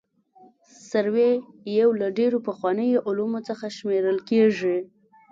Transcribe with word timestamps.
سروې 0.89 1.31
یو 1.79 1.89
له 2.01 2.07
ډېرو 2.17 2.37
پخوانیو 2.47 3.03
علومو 3.07 3.39
څخه 3.47 3.65
شمېرل 3.77 4.17
کیږي 4.29 4.77